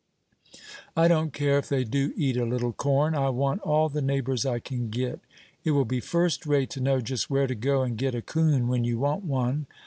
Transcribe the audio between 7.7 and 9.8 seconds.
and get a coon when you want one.